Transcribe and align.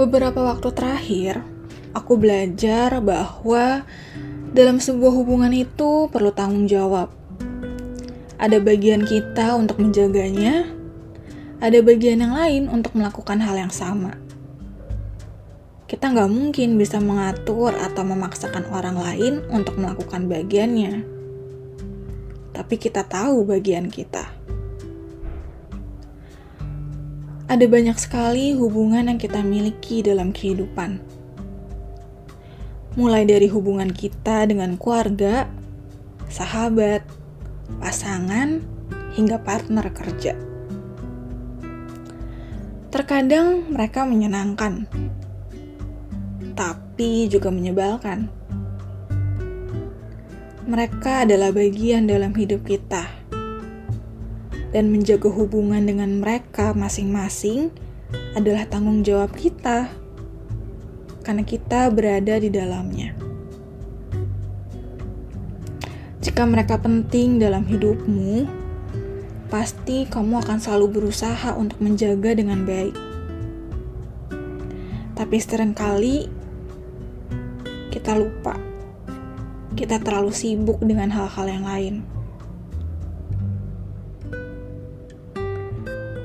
Beberapa 0.00 0.40
waktu 0.40 0.72
terakhir, 0.72 1.44
aku 1.92 2.16
belajar 2.16 3.04
bahwa 3.04 3.84
dalam 4.56 4.80
sebuah 4.80 5.12
hubungan 5.12 5.52
itu 5.52 6.08
perlu 6.08 6.32
tanggung 6.32 6.64
jawab. 6.64 7.12
Ada 8.40 8.64
bagian 8.64 9.04
kita 9.04 9.60
untuk 9.60 9.76
menjaganya, 9.76 10.72
ada 11.60 11.84
bagian 11.84 12.24
yang 12.24 12.32
lain 12.32 12.72
untuk 12.72 12.96
melakukan 12.96 13.44
hal 13.44 13.60
yang 13.60 13.68
sama. 13.68 14.16
Kita 15.84 16.08
nggak 16.16 16.32
mungkin 16.32 16.80
bisa 16.80 16.96
mengatur 16.96 17.76
atau 17.76 18.00
memaksakan 18.00 18.72
orang 18.72 18.96
lain 18.96 19.44
untuk 19.52 19.76
melakukan 19.76 20.32
bagiannya. 20.32 21.04
Tapi 22.56 22.74
kita 22.80 23.04
tahu 23.04 23.44
bagian 23.44 23.92
kita. 23.92 24.32
Ada 27.50 27.66
banyak 27.66 27.98
sekali 27.98 28.54
hubungan 28.54 29.10
yang 29.10 29.18
kita 29.18 29.42
miliki 29.42 30.06
dalam 30.06 30.30
kehidupan. 30.30 31.02
Mulai 32.94 33.26
dari 33.26 33.50
hubungan 33.50 33.90
kita 33.90 34.46
dengan 34.46 34.78
keluarga, 34.78 35.50
sahabat, 36.30 37.02
pasangan, 37.82 38.62
hingga 39.18 39.42
partner 39.42 39.82
kerja. 39.90 40.38
Terkadang 42.94 43.66
mereka 43.66 44.06
menyenangkan, 44.06 44.86
tapi 46.54 47.26
juga 47.26 47.50
menyebalkan. 47.50 48.30
Mereka 50.70 51.26
adalah 51.26 51.50
bagian 51.50 52.06
dalam 52.06 52.30
hidup 52.30 52.62
kita 52.62 53.10
dan 54.70 54.90
menjaga 54.90 55.26
hubungan 55.30 55.82
dengan 55.82 56.22
mereka 56.22 56.74
masing-masing 56.74 57.74
adalah 58.34 58.66
tanggung 58.66 59.02
jawab 59.02 59.34
kita, 59.34 59.90
karena 61.26 61.42
kita 61.42 61.90
berada 61.90 62.38
di 62.38 62.50
dalamnya. 62.50 63.14
Jika 66.20 66.44
mereka 66.44 66.78
penting 66.78 67.40
dalam 67.40 67.64
hidupmu, 67.66 68.44
pasti 69.50 70.06
kamu 70.06 70.44
akan 70.46 70.58
selalu 70.62 71.00
berusaha 71.00 71.56
untuk 71.58 71.82
menjaga 71.82 72.38
dengan 72.38 72.62
baik. 72.62 72.94
Tapi 75.16 75.36
sering 75.42 75.74
kali 75.74 76.30
kita 77.90 78.14
lupa, 78.14 78.54
kita 79.74 79.98
terlalu 79.98 80.30
sibuk 80.30 80.78
dengan 80.80 81.10
hal-hal 81.10 81.46
yang 81.50 81.66
lain. 81.66 82.19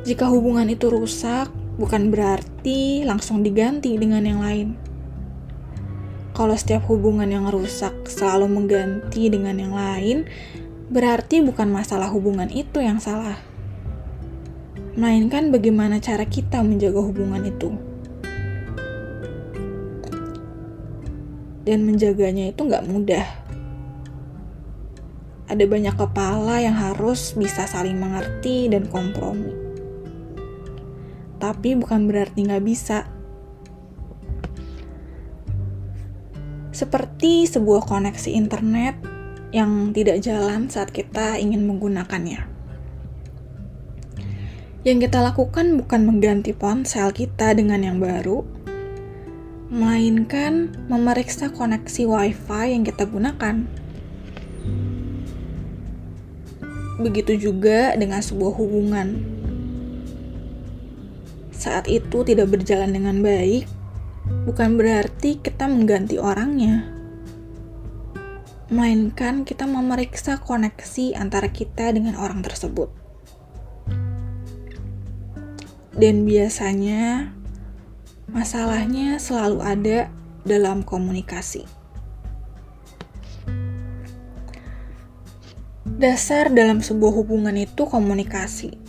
Jika 0.06 0.30
hubungan 0.30 0.70
itu 0.70 0.94
rusak, 0.94 1.50
bukan 1.82 2.14
berarti 2.14 3.02
langsung 3.10 3.42
diganti 3.42 3.98
dengan 3.98 4.22
yang 4.22 4.38
lain. 4.38 4.78
Kalau 6.38 6.54
setiap 6.54 6.86
hubungan 6.94 7.26
yang 7.26 7.50
rusak 7.50 8.06
selalu 8.06 8.46
mengganti 8.46 9.34
dengan 9.34 9.58
yang 9.58 9.74
lain, 9.74 10.30
berarti 10.94 11.42
bukan 11.42 11.74
masalah 11.74 12.14
hubungan 12.14 12.54
itu 12.54 12.86
yang 12.86 13.02
salah. 13.02 13.42
Melainkan 14.94 15.50
bagaimana 15.50 15.98
cara 15.98 16.30
kita 16.30 16.62
menjaga 16.62 17.02
hubungan 17.02 17.42
itu. 17.42 17.74
Dan 21.66 21.82
menjaganya 21.82 22.54
itu 22.54 22.62
nggak 22.62 22.86
mudah. 22.86 23.26
Ada 25.50 25.66
banyak 25.66 25.98
kepala 25.98 26.62
yang 26.62 26.78
harus 26.78 27.34
bisa 27.34 27.66
saling 27.66 27.98
mengerti 27.98 28.70
dan 28.70 28.86
kompromi 28.86 29.65
tapi 31.46 31.78
bukan 31.78 32.10
berarti 32.10 32.42
nggak 32.42 32.66
bisa. 32.66 33.06
Seperti 36.74 37.46
sebuah 37.46 37.86
koneksi 37.86 38.34
internet 38.34 38.98
yang 39.54 39.94
tidak 39.94 40.26
jalan 40.26 40.66
saat 40.74 40.90
kita 40.90 41.38
ingin 41.38 41.70
menggunakannya. 41.70 42.50
Yang 44.82 44.98
kita 45.10 45.22
lakukan 45.22 45.78
bukan 45.86 46.02
mengganti 46.10 46.52
ponsel 46.52 47.14
kita 47.14 47.54
dengan 47.54 47.86
yang 47.86 47.98
baru, 48.02 48.42
melainkan 49.70 50.74
memeriksa 50.90 51.54
koneksi 51.54 52.10
WiFi 52.10 52.66
yang 52.74 52.82
kita 52.82 53.06
gunakan. 53.06 53.70
Begitu 57.02 57.38
juga 57.38 57.94
dengan 57.94 58.22
sebuah 58.26 58.54
hubungan 58.58 59.35
saat 61.66 61.90
itu 61.90 62.22
tidak 62.22 62.54
berjalan 62.54 62.94
dengan 62.94 63.26
baik, 63.26 63.66
bukan 64.46 64.78
berarti 64.78 65.42
kita 65.42 65.66
mengganti 65.66 66.22
orangnya, 66.22 66.86
melainkan 68.70 69.42
kita 69.42 69.66
memeriksa 69.66 70.38
koneksi 70.38 71.18
antara 71.18 71.50
kita 71.50 71.90
dengan 71.90 72.22
orang 72.22 72.46
tersebut. 72.46 72.94
Dan 75.98 76.30
biasanya, 76.30 77.34
masalahnya 78.30 79.18
selalu 79.18 79.66
ada 79.66 80.14
dalam 80.46 80.86
komunikasi. 80.86 81.66
Dasar 85.98 86.54
dalam 86.54 86.84
sebuah 86.86 87.14
hubungan 87.16 87.58
itu 87.58 87.88
komunikasi 87.90 88.85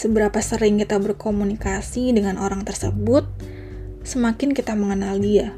seberapa 0.00 0.40
sering 0.40 0.80
kita 0.80 0.96
berkomunikasi 0.96 2.16
dengan 2.16 2.40
orang 2.40 2.64
tersebut, 2.64 3.28
semakin 4.00 4.56
kita 4.56 4.72
mengenal 4.72 5.20
dia. 5.20 5.52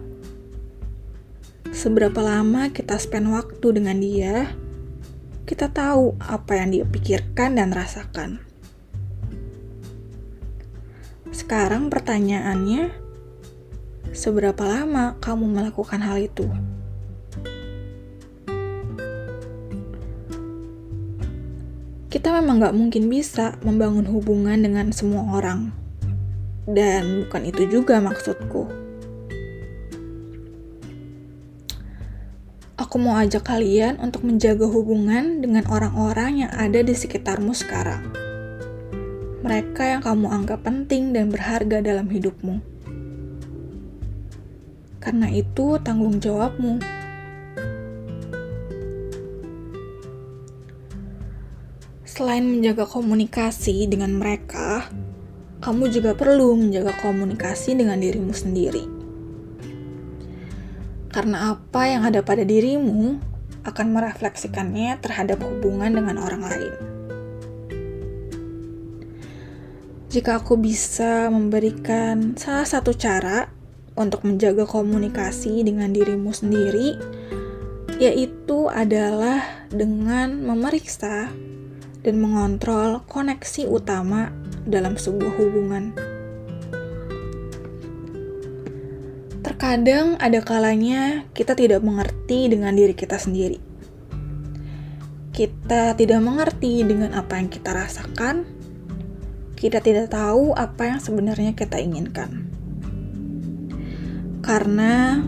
Seberapa 1.70 2.19
lama 2.19 2.75
kita 2.75 2.98
spend 2.98 3.30
waktu 3.30 3.78
dengan 3.78 4.03
dia, 4.03 4.50
kita 5.47 5.70
tahu 5.70 6.19
apa 6.19 6.58
yang 6.58 6.75
dia 6.75 6.82
pikirkan 6.82 7.54
dan 7.54 7.70
rasakan. 7.70 8.42
Sekarang 11.30 11.86
pertanyaannya, 11.86 12.91
seberapa 14.10 14.66
lama 14.66 15.22
kamu 15.22 15.54
melakukan 15.54 16.03
hal 16.03 16.19
itu? 16.19 16.50
Memang 22.32 22.65
gak 22.65 22.76
mungkin 22.76 23.12
bisa 23.12 23.60
membangun 23.60 24.09
hubungan 24.09 24.56
dengan 24.56 24.88
semua 24.97 25.37
orang. 25.37 25.69
Dan 26.65 27.26
bukan 27.28 27.43
itu 27.44 27.69
juga 27.69 28.00
maksudku. 28.00 28.70
Aku 32.81 32.97
mau 32.97 33.21
ajak 33.21 33.44
kalian 33.44 34.00
untuk 34.00 34.25
menjaga 34.25 34.65
hubungan 34.65 35.44
dengan 35.44 35.69
orang-orang 35.69 36.48
yang 36.48 36.53
ada 36.56 36.81
di 36.81 36.97
sekitarmu 36.97 37.53
sekarang. 37.53 38.10
Mereka 39.44 39.82
yang 39.84 40.00
kamu 40.00 40.26
anggap 40.32 40.65
penting 40.65 41.12
dan 41.12 41.28
berharga 41.28 41.84
dalam 41.84 42.09
hidupmu. 42.09 42.65
Karena 45.03 45.28
itu 45.28 45.76
tanggung 45.82 46.22
jawabmu 46.22 47.02
Selain 52.12 52.45
menjaga 52.45 52.84
komunikasi 52.84 53.89
dengan 53.89 54.12
mereka, 54.12 54.84
kamu 55.65 55.89
juga 55.89 56.12
perlu 56.12 56.61
menjaga 56.61 56.93
komunikasi 57.00 57.73
dengan 57.73 57.97
dirimu 57.97 58.37
sendiri. 58.37 58.84
Karena 61.09 61.57
apa 61.57 61.89
yang 61.89 62.04
ada 62.04 62.21
pada 62.21 62.45
dirimu 62.45 63.16
akan 63.65 63.86
merefleksikannya 63.97 65.01
terhadap 65.01 65.41
hubungan 65.41 65.89
dengan 65.97 66.21
orang 66.21 66.45
lain. 66.45 66.72
Jika 70.13 70.36
aku 70.45 70.60
bisa 70.60 71.33
memberikan 71.33 72.36
salah 72.36 72.69
satu 72.69 72.92
cara 72.92 73.48
untuk 73.97 74.28
menjaga 74.28 74.69
komunikasi 74.69 75.65
dengan 75.65 75.89
dirimu 75.89 76.28
sendiri, 76.28 76.92
yaitu 77.97 78.69
adalah 78.69 79.65
dengan 79.72 80.45
memeriksa 80.45 81.33
dan 82.03 82.19
mengontrol 82.19 83.03
koneksi 83.07 83.71
utama 83.71 84.34
dalam 84.66 84.99
sebuah 84.99 85.33
hubungan. 85.39 85.95
Terkadang 89.43 90.19
ada 90.19 90.43
kalanya 90.43 91.27
kita 91.34 91.54
tidak 91.54 91.83
mengerti 91.83 92.51
dengan 92.51 92.75
diri 92.75 92.95
kita 92.95 93.19
sendiri. 93.19 93.59
Kita 95.33 95.97
tidak 95.97 96.21
mengerti 96.21 96.83
dengan 96.84 97.15
apa 97.15 97.41
yang 97.41 97.49
kita 97.49 97.71
rasakan. 97.72 98.45
Kita 99.57 99.78
tidak 99.78 100.10
tahu 100.10 100.53
apa 100.59 100.91
yang 100.91 100.98
sebenarnya 100.98 101.55
kita 101.55 101.78
inginkan. 101.78 102.51
Karena 104.43 105.22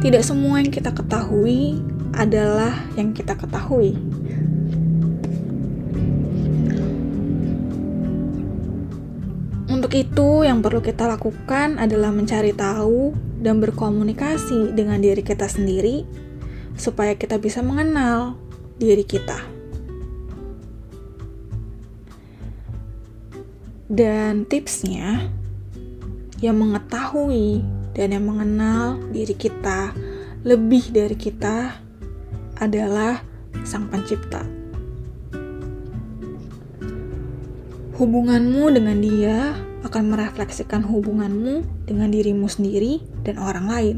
tidak 0.00 0.24
semua 0.24 0.58
yang 0.64 0.72
kita 0.72 0.90
ketahui 0.90 1.78
adalah 2.16 2.74
yang 2.96 3.12
kita 3.12 3.36
ketahui. 3.36 3.94
Untuk 9.92 10.08
itu, 10.08 10.48
yang 10.48 10.64
perlu 10.64 10.80
kita 10.80 11.04
lakukan 11.04 11.76
adalah 11.76 12.08
mencari 12.08 12.56
tahu 12.56 13.12
dan 13.44 13.60
berkomunikasi 13.60 14.72
dengan 14.72 14.96
diri 14.96 15.20
kita 15.20 15.44
sendiri, 15.44 16.08
supaya 16.80 17.12
kita 17.12 17.36
bisa 17.36 17.60
mengenal 17.60 18.40
diri 18.80 19.04
kita. 19.04 19.36
Dan 23.92 24.48
tipsnya, 24.48 25.28
yang 26.40 26.56
mengetahui 26.56 27.60
dan 27.92 28.16
yang 28.16 28.24
mengenal 28.24 28.96
diri 29.12 29.36
kita 29.36 29.92
lebih 30.40 30.88
dari 30.88 31.20
kita 31.20 31.76
adalah 32.56 33.20
Sang 33.60 33.92
Pencipta. 33.92 34.40
Hubunganmu 38.00 38.72
dengan 38.72 38.96
Dia 39.04 39.68
akan 39.82 40.14
merefleksikan 40.14 40.86
hubunganmu 40.86 41.86
dengan 41.86 42.08
dirimu 42.10 42.46
sendiri 42.46 43.02
dan 43.26 43.38
orang 43.38 43.66
lain. 43.66 43.96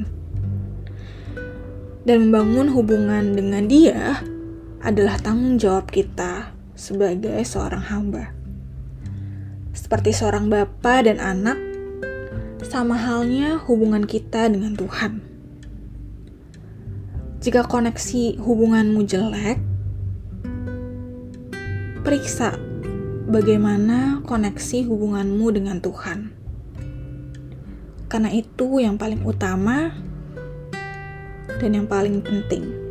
Dan 2.05 2.29
membangun 2.29 2.69
hubungan 2.73 3.33
dengan 3.33 3.65
Dia 3.65 4.21
adalah 4.85 5.17
tanggung 5.17 5.57
jawab 5.57 5.89
kita 5.89 6.53
sebagai 6.77 7.41
seorang 7.45 7.81
hamba. 7.81 8.33
Seperti 9.73 10.13
seorang 10.13 10.53
bapak 10.53 11.09
dan 11.09 11.17
anak, 11.21 11.57
sama 12.65 12.99
halnya 12.99 13.61
hubungan 13.65 14.05
kita 14.05 14.51
dengan 14.51 14.77
Tuhan. 14.77 15.23
Jika 17.45 17.65
koneksi 17.69 18.41
hubunganmu 18.41 19.01
jelek, 19.05 19.61
periksa 22.05 22.57
bagaimana 23.25 24.21
koneksi 24.29 24.85
hubunganmu 24.85 25.47
dengan 25.49 25.81
Tuhan. 25.81 26.19
Karena 28.12 28.31
itu 28.31 28.79
yang 28.79 29.00
paling 29.00 29.25
utama 29.25 29.91
dan 31.59 31.71
yang 31.73 31.88
paling 31.88 32.21
penting. 32.21 32.84